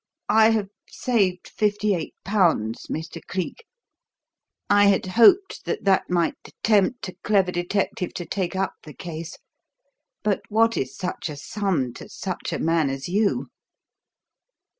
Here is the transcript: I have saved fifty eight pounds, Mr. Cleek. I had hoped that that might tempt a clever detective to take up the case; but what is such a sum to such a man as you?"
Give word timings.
I 0.29 0.49
have 0.49 0.69
saved 0.89 1.47
fifty 1.47 1.93
eight 1.93 2.15
pounds, 2.23 2.87
Mr. 2.87 3.21
Cleek. 3.27 3.65
I 4.67 4.85
had 4.85 5.05
hoped 5.05 5.63
that 5.65 5.83
that 5.83 6.09
might 6.09 6.33
tempt 6.63 7.07
a 7.09 7.15
clever 7.23 7.51
detective 7.51 8.11
to 8.15 8.25
take 8.25 8.55
up 8.55 8.73
the 8.81 8.95
case; 8.95 9.37
but 10.23 10.41
what 10.49 10.75
is 10.75 10.97
such 10.97 11.29
a 11.29 11.37
sum 11.37 11.93
to 11.93 12.09
such 12.09 12.51
a 12.51 12.57
man 12.57 12.89
as 12.89 13.07
you?" 13.07 13.49